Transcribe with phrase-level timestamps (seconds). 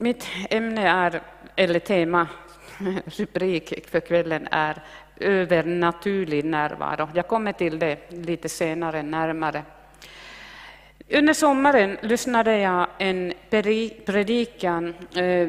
[0.00, 1.22] Mitt ämne är,
[1.56, 2.28] eller tema,
[3.06, 4.82] rubrik för kvällen är
[5.16, 7.08] övernaturlig närvaro.
[7.14, 9.62] Jag kommer till det lite senare närmare.
[11.10, 13.32] Under sommaren lyssnade jag en
[14.06, 15.48] predikan eh,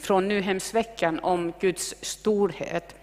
[0.00, 2.94] från Nyhemsveckan om Guds storhet.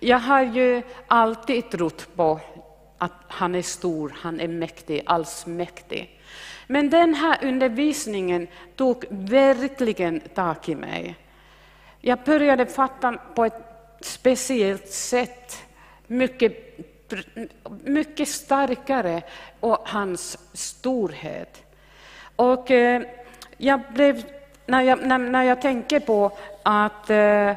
[0.00, 2.40] Jag har ju alltid trott på
[2.98, 6.13] att han är stor, han är mäktig, allsmäktig.
[6.66, 8.46] Men den här undervisningen
[8.76, 11.16] tog verkligen tag i mig.
[12.00, 13.62] Jag började fatta på ett
[14.00, 15.62] speciellt sätt,
[16.06, 16.78] mycket,
[17.84, 19.22] mycket starkare,
[19.60, 21.62] och hans storhet.
[22.36, 23.02] Och eh,
[23.56, 24.22] jag blev,
[24.66, 27.52] när, jag, när, när jag tänker på att eh,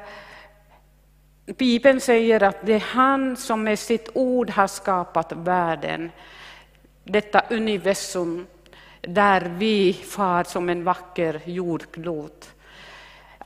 [1.46, 6.12] Bibeln säger att det är han som med sitt ord har skapat världen,
[7.04, 8.48] detta universum
[9.08, 12.54] där vi far som en vacker jordklot.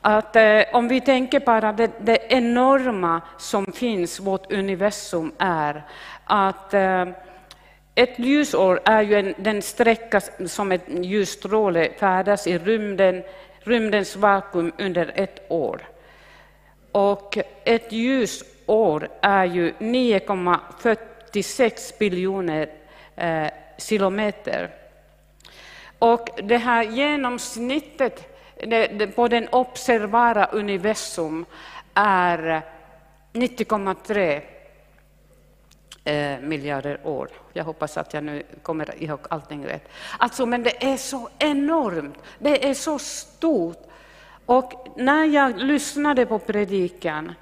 [0.04, 5.82] Att, eh, om vi tänker bara det, det enorma som finns, vårt universum är,
[6.24, 7.06] att eh,
[7.94, 13.22] ett ljusår är ju en, den sträcka som en ljusstråle färdas i rymden,
[13.58, 15.82] rymdens vakuum under ett år.
[16.92, 22.68] Och ett ljusår är ju 9,46 biljoner
[23.16, 23.46] eh,
[23.78, 24.81] kilometer.
[26.02, 28.34] Och det här genomsnittet
[29.14, 31.44] på den observara universum
[31.94, 32.62] är
[33.32, 34.40] 90,3
[36.04, 37.28] eh, miljarder år.
[37.52, 39.88] Jag hoppas att jag nu kommer ihåg allting rätt.
[40.18, 43.82] Alltså, men det är så enormt, det är så stort.
[44.46, 47.32] Och när jag lyssnade på predikan,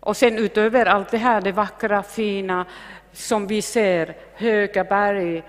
[0.00, 2.66] och sen utöver allt det här, det vackra, fina
[3.12, 5.42] som vi ser, höga berg,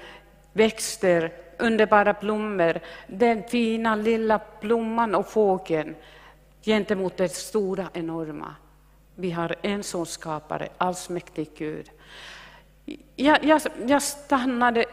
[0.54, 5.96] växter, underbara blommor, den fina lilla blomman och fågeln
[6.62, 8.56] gentemot det stora, enorma.
[9.16, 11.90] Vi har en sån skapare, allsmäktig Gud.
[13.16, 14.86] Jag, jag, jag stannade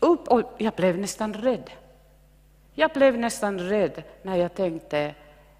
[0.00, 1.70] upp och jag blev nästan rädd.
[2.74, 5.14] Jag blev nästan rädd när jag tänkte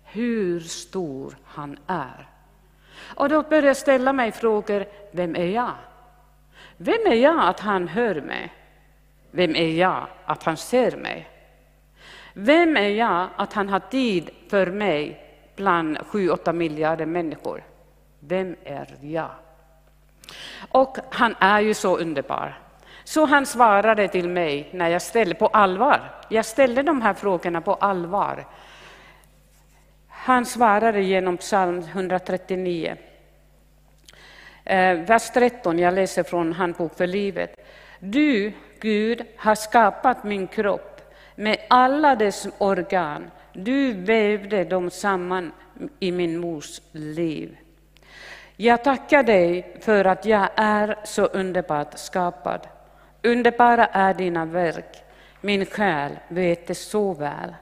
[0.04, 2.28] hur stor han är.
[3.15, 5.75] Och då började jag ställa mig frågor, vem är jag?
[6.77, 8.53] Vem är jag att han hör mig?
[9.37, 11.28] Vem är jag att han ser mig?
[12.33, 15.21] Vem är jag att han har tid för mig
[15.56, 17.65] bland sju, åtta miljarder människor?
[18.21, 19.31] Vem är jag?
[20.69, 22.59] Och han är ju så underbar.
[23.05, 26.01] Så han svarade till mig när jag ställde på allvar.
[26.28, 28.47] Jag ställde de här frågorna på allvar.
[30.09, 32.97] Han svarade genom psalm 139.
[34.65, 37.56] Eh, vers 13, jag läser från Handbok för livet.
[37.99, 38.53] Du,
[38.84, 41.00] Gud, har skapat min kropp
[41.34, 43.31] med alla dess organ.
[43.53, 45.53] Du vävde dem samman
[46.00, 47.56] i min mors liv.
[48.56, 52.67] Jag tackar dig för att jag är så underbart skapad.
[53.22, 55.03] Underbara är dina verk,
[55.41, 57.55] min själ vet det så väl.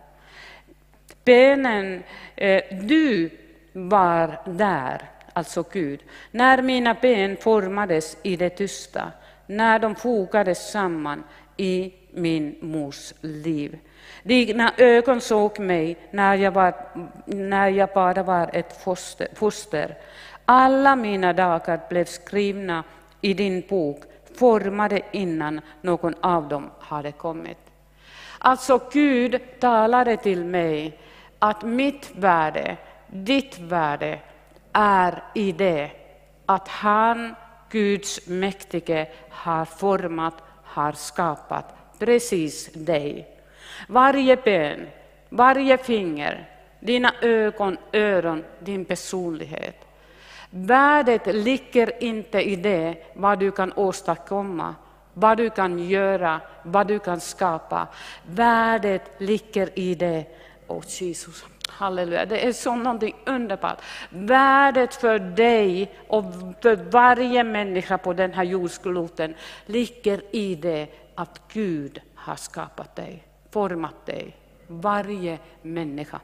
[1.25, 2.03] Benen,
[2.37, 3.31] eh, du
[3.73, 5.03] var där,
[5.33, 6.01] alltså Gud,
[6.31, 9.13] när mina ben formades i det tysta
[9.57, 11.25] när de fogades samman
[11.57, 13.79] i min mors liv.
[14.23, 16.75] Dina ögon såg mig när jag, var,
[17.27, 19.99] när jag bara var ett foster, foster.
[20.45, 22.85] Alla mina dagar blev skrivna
[23.21, 24.03] i din bok,
[24.39, 27.59] formade innan någon av dem hade kommit.
[28.39, 30.99] Alltså Gud talade till mig
[31.39, 32.77] att mitt värde,
[33.07, 34.19] ditt värde,
[34.73, 35.91] är i det
[36.47, 37.35] att han
[37.73, 43.27] Guds mäktige har format, har skapat precis dig.
[43.89, 44.87] Varje ben,
[45.29, 46.49] varje finger,
[46.81, 49.77] dina ögon, öron, din personlighet.
[50.51, 54.75] Värdet ligger inte i det vad du kan åstadkomma,
[55.15, 57.87] vad du kan göra, vad du kan skapa.
[58.27, 60.25] Värdet ligger i det,
[60.67, 63.79] oh Jesus, Halleluja, det är så någonting underbart.
[64.11, 66.25] Värdet för dig och
[66.63, 69.35] för varje människa på den här jordskloten
[69.67, 74.37] ligger i det att Gud har skapat dig, format dig,
[74.67, 76.21] varje människa.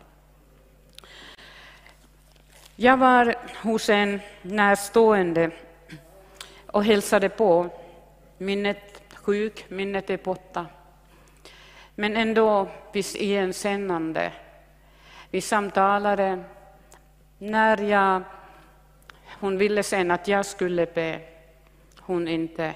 [2.76, 5.50] Jag var hos en närstående
[6.66, 7.68] och hälsade på.
[8.38, 10.66] Minnet sjuk, minnet är borta.
[11.94, 14.32] Men ändå visst igenkännande
[15.30, 16.44] vi samtalade.
[17.38, 18.22] När jag,
[19.40, 21.20] hon ville sen att jag skulle be,
[22.00, 22.74] hon inte.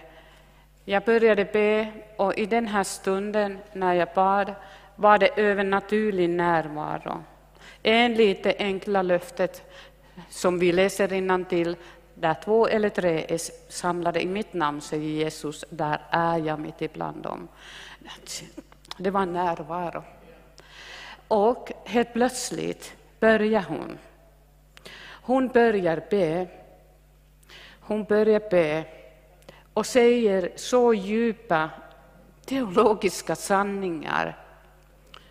[0.84, 4.54] Jag började be och i den här stunden när jag bad
[4.96, 7.24] var det övernaturlig närvaro.
[7.82, 9.62] Enligt det enkla löftet
[10.28, 11.76] som vi läser till
[12.14, 13.38] där två eller tre är
[13.72, 17.48] samlade i mitt namn, säger Jesus, där är jag mitt ibland dem.
[18.96, 20.04] Det var närvaro.
[21.32, 23.98] Och helt plötsligt börjar hon.
[25.22, 26.46] Hon börjar be.
[27.80, 28.84] Hon börjar be
[29.74, 31.70] och säger så djupa
[32.44, 34.38] teologiska sanningar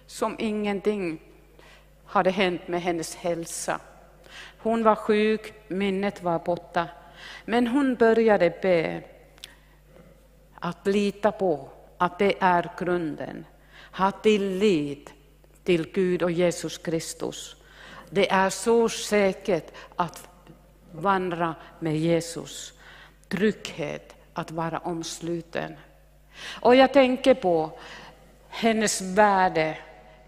[0.06, 1.22] som ingenting
[2.06, 3.80] hade hänt med hennes hälsa.
[4.58, 6.88] Hon var sjuk, minnet var borta,
[7.46, 9.02] men hon började be
[10.60, 13.46] att lita på att det är grunden.
[13.92, 15.14] Ha tillit
[15.64, 17.56] till Gud och Jesus Kristus.
[18.10, 20.28] Det är så säkert att
[20.92, 22.74] vandra med Jesus.
[23.28, 25.76] Trygghet att vara omsluten.
[26.62, 27.80] Och jag tänker på
[28.50, 29.78] hennes värde.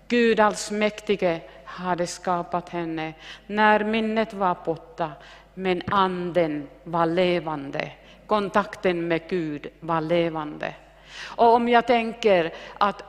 [0.08, 3.14] Gud allsmäktige hade skapat henne
[3.48, 5.12] när minnet var borta,
[5.54, 7.92] men anden var levande.
[8.28, 10.76] Kontakten med Gud var levande.
[11.22, 13.04] Och om jag tänker att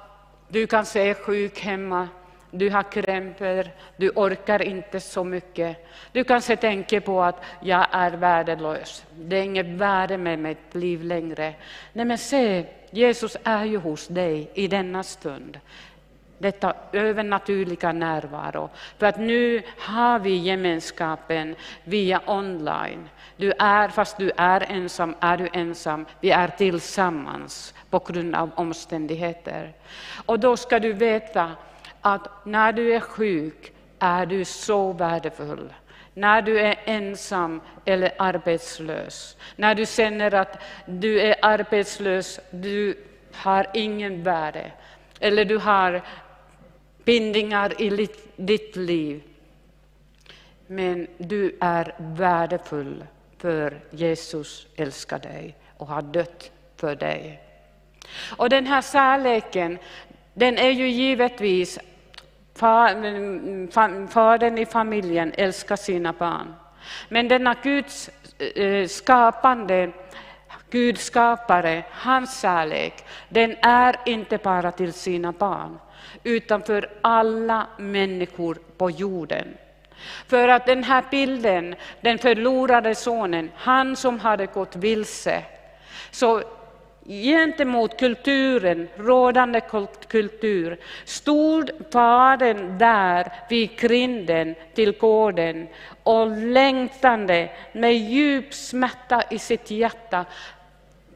[0.55, 2.09] du kanske är sjuk hemma,
[2.51, 5.87] du har krämpor, du orkar inte så mycket.
[6.12, 11.05] Du kanske tänker på att jag är värdelös, det är inget värde med mitt liv
[11.05, 11.55] längre.
[11.93, 15.59] Nej men se, Jesus är ju hos dig i denna stund
[16.39, 18.71] detta övernaturliga närvaro.
[18.99, 23.09] För att nu har vi gemenskapen via online.
[23.37, 26.07] Du är, fast du är ensam, är du ensam.
[26.21, 29.73] Vi är tillsammans på grund av omständigheter.
[30.27, 31.51] Och då ska du veta
[32.01, 35.73] att när du är sjuk är du så värdefull.
[36.15, 42.99] När du är ensam eller arbetslös, när du känner att du är arbetslös, du
[43.35, 44.71] har ingen värde,
[45.21, 46.03] eller du har
[47.05, 49.23] bindningar i ditt liv.
[50.67, 53.05] Men du är värdefull,
[53.39, 57.41] för Jesus älskar dig och har dött för dig.
[58.37, 59.79] Och den här kärleken,
[60.35, 61.79] den är ju givetvis
[64.09, 66.55] Fadern i familjen älskar sina barn.
[67.09, 69.93] Men denna Guds eh, skapande
[70.75, 75.79] Gud skapare, hans kärlek, den är inte bara till sina barn,
[76.25, 79.56] utan för alla människor på jorden.
[80.29, 85.43] För att den här bilden, den förlorade sonen, han som hade gått vilse,
[86.11, 86.43] så
[87.06, 89.61] gentemot kulturen, rådande
[90.09, 95.69] kultur, stod fadern där vid grinden till gården
[96.03, 100.25] och längtande med djup smärta i sitt hjärta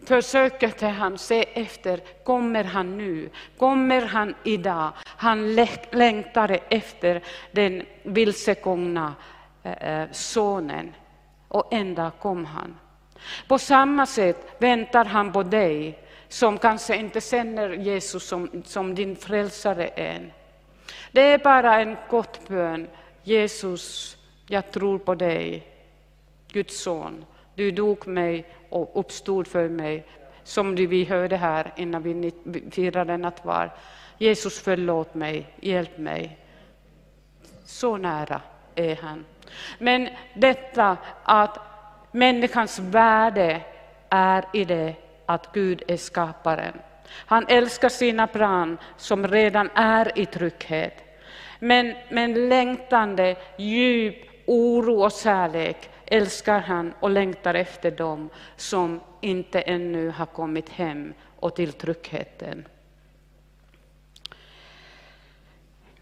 [0.08, 3.31] försökte han se efter, kommer han nu?
[3.58, 4.93] Kommer han idag?
[5.06, 5.55] Han
[5.90, 7.22] längtade efter
[7.52, 9.14] den vilsegångna
[9.62, 10.94] eh, eh, sonen.
[11.49, 12.78] Och en dag kom han.
[13.49, 19.16] På samma sätt väntar han på dig som kanske inte känner Jesus som, som din
[19.16, 20.32] frälsare än.
[21.12, 22.88] Det är bara en kort bön.
[23.22, 24.16] Jesus,
[24.46, 25.66] jag tror på dig,
[26.52, 27.25] Guds son.
[27.58, 30.05] Du dog mig och uppstod för mig,
[30.43, 32.32] som vi hörde här innan vi
[32.70, 33.70] firade nattvard.
[34.19, 36.38] Jesus förlåt mig, hjälp mig.
[37.64, 38.40] Så nära
[38.75, 39.25] är han.
[39.78, 41.59] Men detta att
[42.12, 43.61] människans värde
[44.09, 44.94] är i det
[45.26, 46.75] att Gud är skaparen.
[47.11, 50.94] Han älskar sina barn som redan är i trygghet.
[51.59, 54.16] Men, men längtande, djup
[54.47, 61.15] oro och kärlek älskar han och längtar efter dem som inte ännu har kommit hem
[61.41, 62.69] och till tryggheten.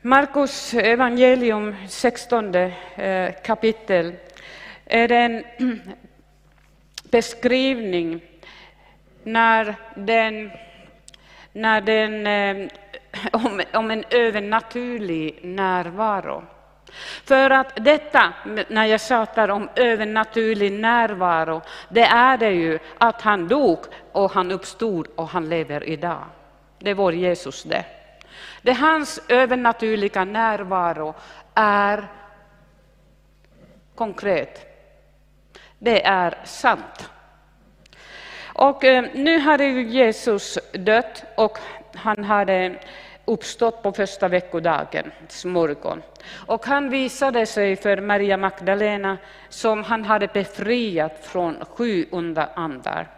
[0.01, 4.15] Markus evangelium 16 eh, kapitel
[4.85, 5.45] är en
[7.11, 8.21] beskrivning
[9.23, 10.51] när den,
[11.53, 12.69] när den, eh,
[13.33, 16.45] om, om en övernaturlig närvaro.
[17.25, 18.33] För att detta,
[18.69, 23.79] när jag tjatar om övernaturlig närvaro, det är det ju att han dog
[24.13, 26.25] och han uppstod och han lever idag.
[26.79, 27.85] Det är vår Jesus det.
[28.63, 31.15] Det hans övernaturliga närvaro
[31.55, 32.09] är
[33.95, 34.67] konkret.
[35.79, 37.11] Det är sant.
[38.45, 41.59] Och eh, nu hade ju Jesus dött och
[41.95, 42.79] han hade
[43.27, 46.03] uppstått på första veckodagens morgon.
[46.47, 49.19] Och han visade sig för Maria Magdalena
[49.49, 53.09] som han hade befriat från sju onda andar.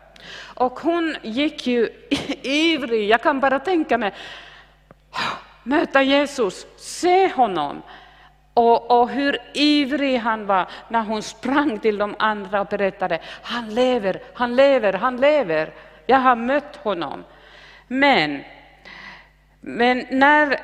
[0.54, 1.88] Och hon gick ju
[2.42, 4.12] ivrig, jag kan bara tänka mig,
[5.62, 7.82] möta Jesus, se honom.
[8.54, 13.74] Och, och hur ivrig han var när hon sprang till de andra och berättade, han
[13.74, 15.72] lever, han lever, han lever.
[16.06, 17.24] Jag har mött honom.
[17.88, 18.44] Men,
[19.68, 20.60] men när,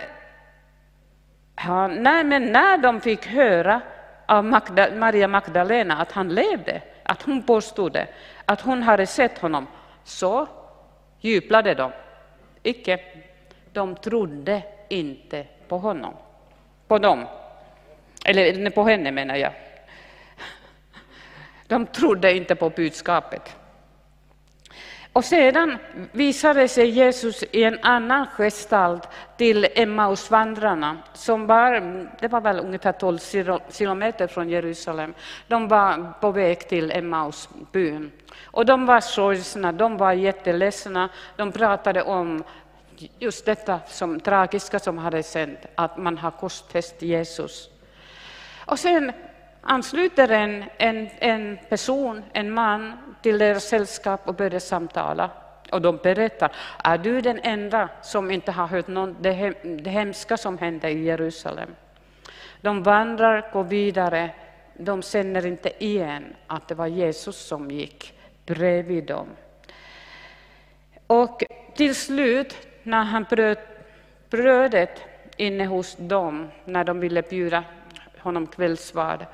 [1.56, 3.80] ja, när, men när de fick höra
[4.26, 8.06] av Magda, Maria Magdalena att han levde, att hon påstod det,
[8.44, 9.66] att hon hade sett honom,
[10.04, 10.48] så
[11.20, 11.92] jublade de.
[12.62, 13.00] Icke.
[13.72, 16.14] De trodde inte på honom.
[16.88, 17.26] På dem.
[18.24, 19.52] Eller på henne menar jag.
[21.66, 23.56] De trodde inte på budskapet.
[25.14, 25.78] Och sedan
[26.12, 31.80] visade sig Jesus i en annan gestalt till Emmausvandrarna, som var,
[32.20, 33.18] det var väl ungefär 12
[33.70, 35.14] kilometer från Jerusalem.
[35.48, 38.12] De var på väg till Emmausbyn.
[38.44, 42.44] Och de var sorgsna, de var jätteledsna, de pratade om
[43.18, 47.68] just detta som tragiska som hade hänt, att man har korsfäst Jesus.
[48.66, 49.12] Och sen
[49.60, 52.92] ansluter en, en, en person, en man,
[53.24, 55.30] till deras sällskap och började samtala.
[55.72, 56.52] Och de berättar,
[56.84, 60.90] är du den enda som inte har hört någon, det, hem, det hemska som hände
[60.90, 61.68] i Jerusalem?
[62.60, 64.30] De vandrar, går vidare,
[64.74, 68.12] de känner inte igen att det var Jesus som gick
[68.46, 69.28] bredvid dem.
[71.06, 71.42] Och
[71.74, 73.58] till slut, när han bröt
[74.30, 75.00] brödet
[75.36, 77.64] inne hos dem, när de ville bjuda
[78.18, 79.26] honom kvällsvard,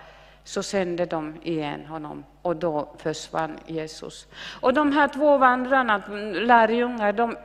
[0.45, 4.27] så sände de igen honom och då försvann Jesus.
[4.61, 7.37] Och de här två vandrarna, lärjungar, de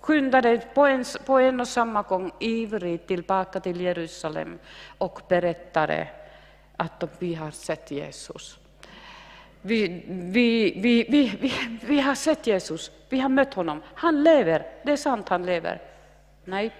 [0.00, 4.58] skyndade på en, på en och samma gång ivrigt tillbaka till Jerusalem
[4.98, 6.08] och berättade
[6.76, 8.58] att de, vi har sett Jesus.
[9.62, 14.66] Vi, vi, vi, vi, vi, vi har sett Jesus, vi har mött honom, han lever,
[14.84, 15.82] det är sant han lever.
[16.44, 16.70] Nej,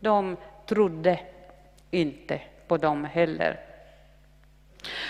[0.00, 1.20] de trodde
[1.90, 3.71] inte på dem heller.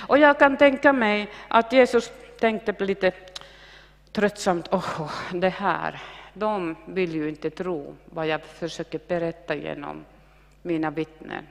[0.09, 3.13] Och jag kan tänka mig att Jesus tänkte lite
[4.13, 6.03] tröttsamt, åh, det här,
[6.35, 10.05] de vill ju inte tro vad jag försöker berätta genom
[10.63, 11.47] mina vittnen.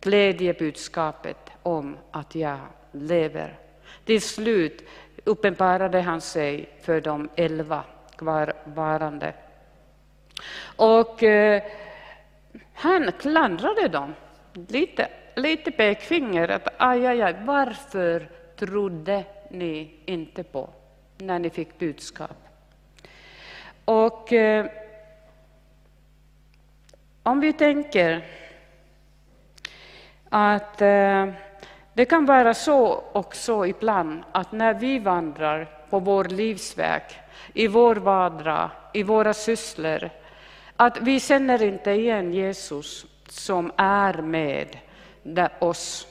[0.00, 2.58] Glädjebudskapet om att jag
[2.92, 3.58] lever.
[4.04, 4.88] Till slut
[5.24, 7.84] uppenbarade han sig för de elva
[8.16, 9.34] kvarvarande.
[10.76, 11.62] Och eh,
[12.74, 14.14] han klandrade dem
[14.68, 20.70] lite lite pekfinger att aj, aj, aj, varför trodde ni inte på
[21.18, 22.36] när ni fick budskap?
[23.84, 24.66] Och eh,
[27.22, 28.24] om vi tänker
[30.28, 31.26] att eh,
[31.92, 37.02] det kan vara så också ibland att när vi vandrar på vår livsväg,
[37.52, 40.10] i vår vardag, i våra sysslor,
[40.76, 44.78] att vi känner inte igen Jesus som är med
[45.58, 46.06] oss.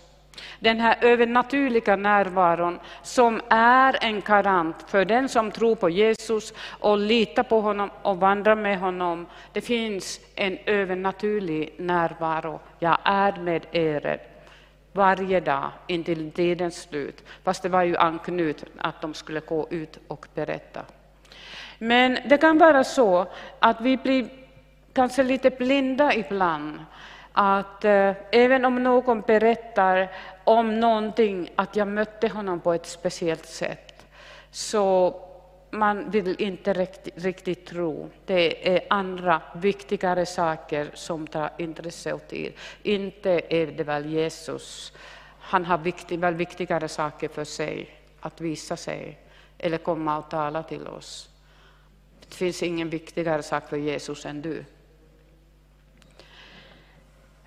[0.60, 6.98] Den här övernaturliga närvaron som är en garant för den som tror på Jesus och
[6.98, 9.28] litar på honom och vandrar med honom.
[9.54, 12.60] Det finns en övernaturlig närvaro.
[12.80, 14.22] Jag är med er
[14.94, 17.24] varje dag intill tidens slut.
[17.44, 20.82] Fast det var ju anknut att de skulle gå ut och berätta.
[21.78, 23.28] Men det kan vara så
[23.60, 24.30] att vi blir
[24.94, 26.80] kanske lite blinda ibland
[27.42, 30.12] att eh, även om någon berättar
[30.44, 34.06] om någonting, att jag mötte honom på ett speciellt sätt,
[34.52, 35.16] så
[35.72, 38.10] man vill inte riktigt, riktigt tro.
[38.26, 42.54] Det är andra viktigare saker som tar intresse och tid.
[42.84, 44.94] Inte är det väl Jesus.
[45.40, 49.18] Han har viktig, väl viktigare saker för sig att visa sig
[49.58, 51.30] eller komma och tala till oss.
[52.20, 54.66] Det finns ingen viktigare sak för Jesus än du.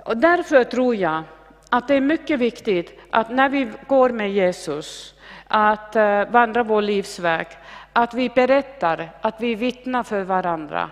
[0.04, 1.22] Och därför tror jag
[1.70, 5.14] att det är mycket viktigt att när vi går med Jesus,
[5.48, 7.46] att eh, vandra vår livsväg,
[7.92, 10.90] att vi berättar, att vi vittnar för varandra.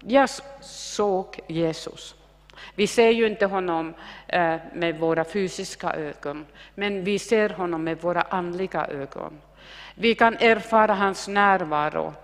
[0.00, 0.28] Jag
[0.60, 2.14] såg Jesus.
[2.74, 3.94] Vi ser ju inte honom
[4.26, 9.40] eh, med våra fysiska ögon, men vi ser honom med våra andliga ögon.
[9.94, 12.14] Vi kan erfara hans närvaro.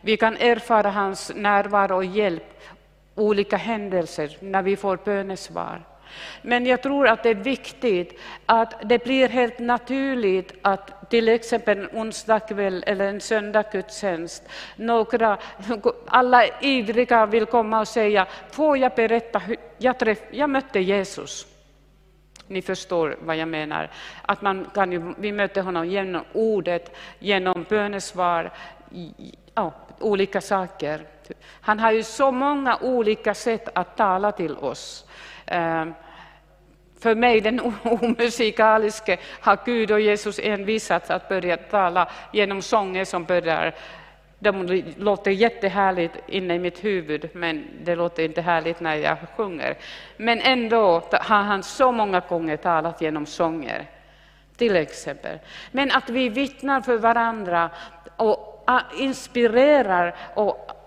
[0.00, 2.44] Vi kan erfara hans närvaro och hjälp
[3.18, 5.82] olika händelser när vi får bönesvar.
[6.42, 11.78] Men jag tror att det är viktigt att det blir helt naturligt att till exempel
[11.78, 14.42] en onsdagkväll eller en söndagsgudstjänst,
[14.76, 15.38] några,
[16.06, 19.42] alla ivriga vill komma och säga, får jag berätta,
[19.78, 21.46] jag, träff, jag mötte Jesus.
[22.46, 23.90] Ni förstår vad jag menar.
[24.22, 28.50] Att man kan vi möter honom genom ordet, genom bönesvar,
[29.54, 31.06] ja, olika saker.
[31.60, 35.06] Han har ju så många olika sätt att tala till oss.
[35.46, 35.94] Ehm,
[37.00, 43.24] för mig, den omusikaliske, har Gud och Jesus envisats att börja tala genom sånger som
[43.24, 43.74] börjar
[44.38, 49.76] de låter jättehärligt inne i mitt huvud, men det låter inte härligt när jag sjunger.
[50.16, 53.90] Men ändå har han så många gånger talat genom sånger,
[54.56, 55.38] till exempel.
[55.70, 57.70] Men att vi vittnar för varandra
[58.16, 58.47] och
[58.98, 60.78] inspirerar och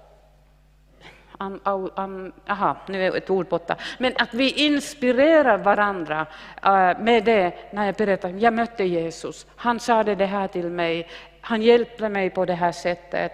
[1.42, 1.60] Um,
[1.98, 3.76] um, aha, nu är ett ord borta.
[3.98, 6.26] Men att vi inspirerar varandra
[6.66, 11.08] uh, med det när jag berättar, jag mötte Jesus, han sa det här till mig,
[11.42, 13.32] han hjälpte mig på det här sättet.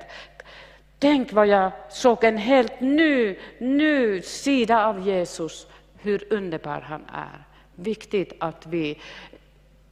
[1.00, 7.46] Tänk vad jag såg en helt ny, ny sida av Jesus, hur underbar han är.
[7.75, 9.01] Viktigt att vi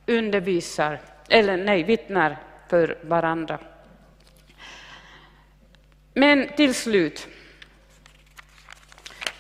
[0.08, 2.38] undervisar, eller nej, vittnar
[2.70, 3.60] för varandra.
[6.18, 7.28] Men till slut,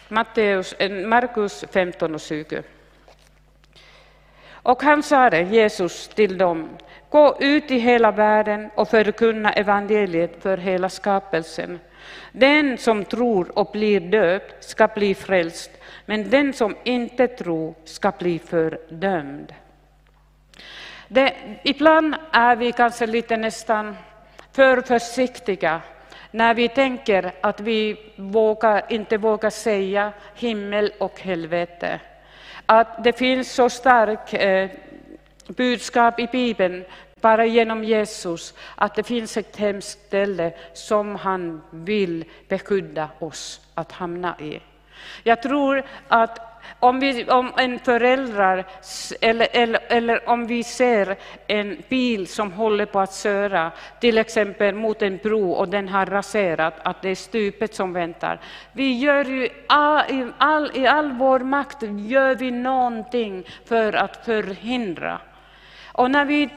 [0.07, 2.63] Matteus, eh, Markus 15 och 20.
[4.49, 6.69] Och han sade, Jesus, till dem,
[7.09, 11.79] gå ut i hela världen och förkunna evangeliet för hela skapelsen.
[12.31, 15.71] Den som tror och blir döpt ska bli frälst,
[16.05, 19.53] men den som inte tror ska bli fördömd.
[21.07, 23.95] Det, ibland är vi kanske lite nästan
[24.51, 25.81] för försiktiga
[26.35, 31.99] när vi tänker att vi vågar, inte vågar säga himmel och helvete.
[32.65, 34.69] Att det finns så starkt eh,
[35.47, 36.85] budskap i Bibeln
[37.21, 43.91] bara genom Jesus, att det finns ett hemskt ställe som han vill beskydda oss att
[43.91, 44.59] hamna i.
[45.23, 48.65] Jag tror att om, vi, om en förälder
[49.21, 51.17] eller, eller, eller om vi ser
[51.47, 56.05] en bil som håller på att köra, till exempel mot en bro och den har
[56.05, 58.39] raserat, att det är stupet som väntar.
[58.71, 64.25] Vi gör ju all, i, all, i all vår makt gör vi någonting för att
[64.25, 65.19] förhindra
[65.97, 66.49] och när vi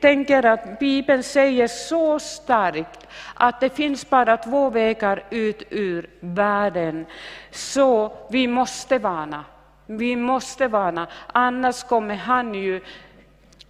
[0.00, 7.06] tänker att Bibeln säger så starkt att det finns bara två vägar ut ur världen,
[7.50, 9.44] så vi måste varna.
[9.86, 12.80] Vi måste varna, annars kommer han ju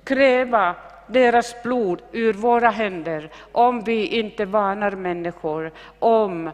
[0.05, 0.75] kräva
[1.07, 6.51] deras blod ur våra händer om vi inte varnar människor om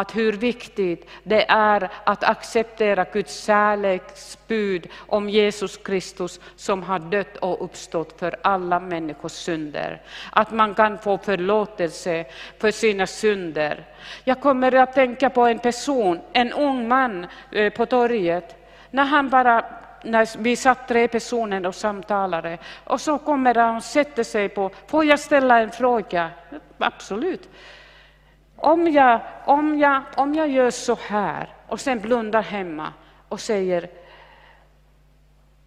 [0.00, 7.36] att hur viktigt det är att acceptera Guds kärleksbud om Jesus Kristus som har dött
[7.36, 10.02] och uppstått för alla människors synder.
[10.32, 12.24] Att man kan få förlåtelse
[12.58, 13.84] för sina synder.
[14.24, 18.56] Jag kommer att tänka på en person, en ung man eh, på torget,
[18.90, 19.64] när han bara
[20.04, 24.70] när vi satt tre personer och samtalade och så kommer han och sätter sig på,
[24.86, 26.30] får jag ställa en fråga?
[26.78, 27.48] Absolut.
[28.56, 32.92] Om jag, om, jag, om jag gör så här och sen blundar hemma
[33.28, 33.90] och säger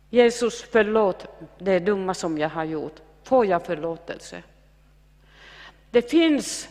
[0.10, 1.26] Jesus förlåt
[1.58, 4.44] det dumma som jag har gjort, får jag förlåtelse?
[5.92, 6.70] Det finns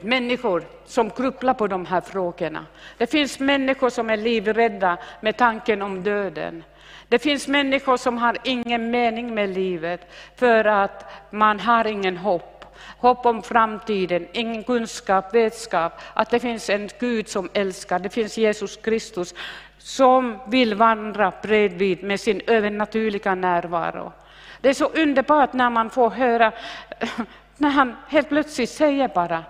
[0.00, 2.66] människor som krupplar på de här frågorna.
[2.98, 6.64] Det finns människor som är livrädda med tanken om döden.
[7.08, 10.00] Det finns människor som har ingen mening med livet
[10.36, 12.59] för att man har ingen hopp
[12.98, 18.38] hopp om framtiden, ingen kunskap, vetskap att det finns en Gud som älskar, det finns
[18.38, 19.34] Jesus Kristus
[19.78, 24.12] som vill vandra bredvid med sin övernaturliga närvaro.
[24.60, 26.52] Det är så underbart när man får höra,
[27.56, 29.44] när han helt plötsligt säger bara,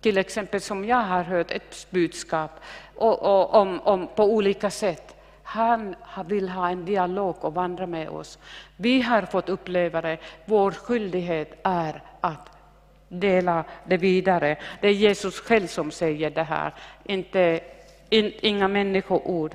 [0.00, 2.50] till exempel som jag har hört ett budskap
[2.94, 5.16] och, och, om, om, på olika sätt.
[5.42, 5.94] Han
[6.26, 8.38] vill ha en dialog och vandra med oss.
[8.76, 10.18] Vi har fått uppleva det.
[10.44, 12.50] Vår skyldighet är att
[13.08, 14.56] dela det vidare.
[14.80, 17.60] Det är Jesus själv som säger det här, inte,
[18.08, 19.54] in, inga människoord.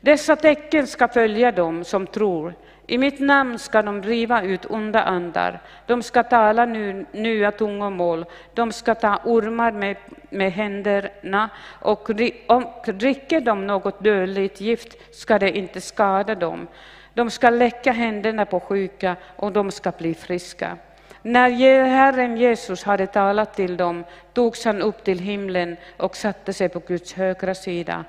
[0.00, 2.54] Dessa tecken ska följa dem som tror.
[2.86, 8.24] I mitt namn ska de driva ut onda andar, de ska tala nu, nya tungomål,
[8.54, 9.96] de ska ta ormar med,
[10.30, 12.10] med händerna och
[12.46, 16.68] om dricker de något dödligt gift ska det inte skada dem.
[17.14, 20.76] De ska läcka händerna på sjuka och de ska bli friska.
[21.22, 26.68] När Herren Jesus hade talat till dem togs han upp till himlen och satte sig
[26.68, 28.04] på Guds högra sida.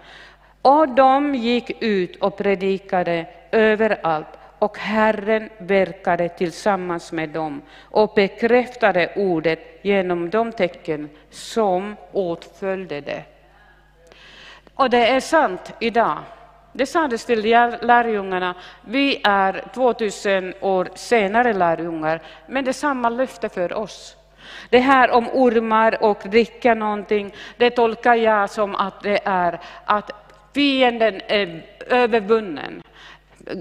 [0.61, 4.27] Och de gick ut och predikade överallt
[4.59, 13.23] och Herren verkade tillsammans med dem och bekräftade ordet genom de tecken som åtföljde det.
[14.75, 16.17] Och det är sant idag.
[16.73, 17.41] Det sades till
[17.81, 24.15] lärjungarna, vi är 2000 år senare lärjungar, men det är samma löfte för oss.
[24.69, 30.11] Det här om ormar och dricka någonting, det tolkar jag som att det är att
[30.53, 32.81] Fienden är övervunnen.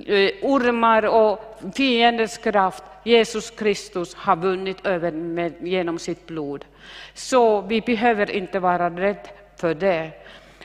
[0.07, 6.65] Eh, ormar och fiendens kraft, Jesus Kristus har vunnit över med, genom sitt blod.
[7.15, 9.21] Så vi behöver inte vara rädda
[9.57, 10.11] för det.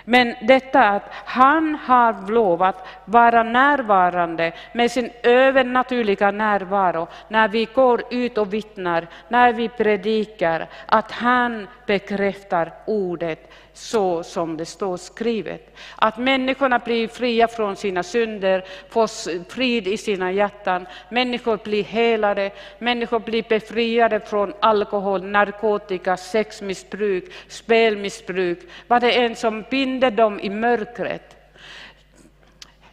[0.10, 8.04] Men detta att han har lovat vara närvarande med sin övernaturliga närvaro när vi går
[8.12, 15.76] ut och vittnar, när vi predikar, att han bekräftar ordet så som det står skrivet.
[15.96, 19.08] Att människorna blir fria från sina synder, får
[19.52, 28.60] frid i sina hjärtan, människor blir helade, människor blir befriade från alkohol, narkotika, sexmissbruk, spelmissbruk,
[28.88, 31.38] vad det än som binder dem i mörkret.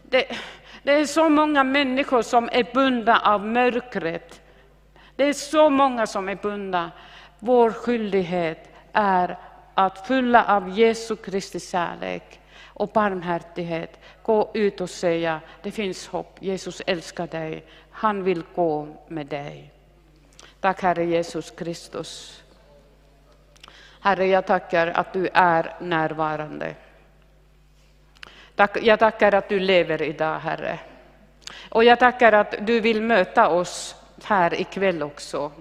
[0.02, 0.26] Det,
[0.82, 4.40] det är så många människor som är bundna av mörkret.
[5.16, 6.90] Det är så många som är bundna.
[7.38, 9.38] Vår skyldighet är
[9.74, 16.36] att fylla av Jesu Kristi kärlek och barmhärtighet gå ut och säga det finns hopp,
[16.40, 19.70] Jesus älskar dig, han vill gå med dig.
[20.60, 22.42] Tack Herre Jesus Kristus.
[24.00, 26.74] Herre, jag tackar att du är närvarande.
[28.82, 30.78] Jag tackar att du lever idag, Herre.
[31.68, 35.52] Och jag tackar att du vill möta oss här ikväll också,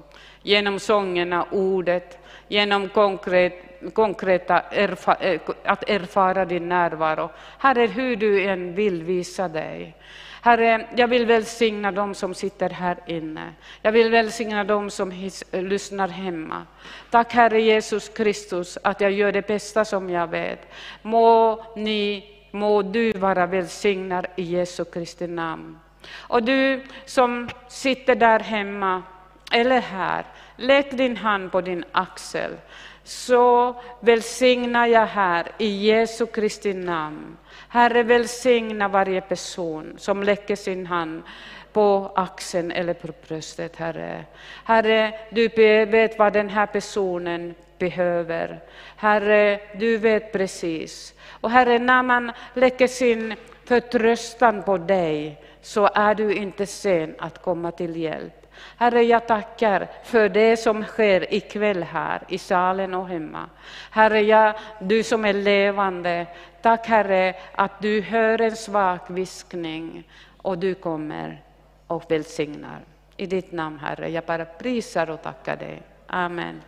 [0.42, 3.54] genom sångerna, ordet, genom konkret,
[3.94, 7.30] konkreta erfa, eh, att erfara din närvaro.
[7.58, 9.96] Herre, hur du än vill visa dig.
[10.42, 13.54] Herre, jag vill välsigna dem som sitter här inne.
[13.82, 16.66] Jag vill välsigna dem som his, eh, lyssnar hemma.
[17.10, 20.60] Tack Herre Jesus Kristus att jag gör det bästa som jag vet.
[21.02, 25.80] Må ni, må du vara välsignad i Jesu Kristi namn.
[26.16, 29.04] Och du som sitter där hemma
[29.52, 32.52] eller här, lägg din hand på din axel
[33.04, 37.38] så välsignar jag här i Jesu Kristi namn.
[37.70, 41.24] Herre, välsigna varje person som lägger sin hand
[41.74, 44.26] på axeln eller på bröstet, Herre.
[44.64, 45.48] Herre, du
[45.86, 48.60] vet vad den här personen behöver.
[48.96, 51.14] Herre, du vet precis.
[51.42, 57.42] Och Herre, när man lägger sin förtröstan på dig så är du inte sen att
[57.42, 58.34] komma till hjälp.
[58.78, 63.50] Herre, jag tackar för det som sker ikväll här i salen och hemma.
[63.92, 66.28] Herre, jag, du som är levande,
[66.62, 70.08] tack Herre att du hör en svag viskning
[70.42, 71.42] och du kommer
[71.88, 72.80] och välsignar.
[73.18, 75.82] I ditt namn Herre, jag bara prisar och tackar dig.
[76.08, 76.62] Amen.